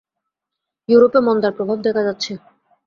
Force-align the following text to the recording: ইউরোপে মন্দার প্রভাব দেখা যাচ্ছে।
ইউরোপে 0.89 1.19
মন্দার 1.19 1.51
প্রভাব 1.57 1.77
দেখা 1.85 2.01
যাচ্ছে। 2.07 2.31